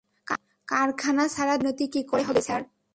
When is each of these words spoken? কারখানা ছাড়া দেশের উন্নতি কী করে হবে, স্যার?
কারখানা 0.67 1.23
ছাড়া 1.27 1.53
দেশের 1.53 1.61
উন্নতি 1.61 1.85
কী 1.93 2.01
করে 2.03 2.23
হবে, 2.23 2.41
স্যার? 2.41 2.61